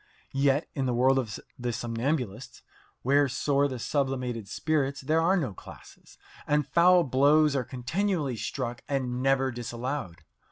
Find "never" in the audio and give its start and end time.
9.21-9.51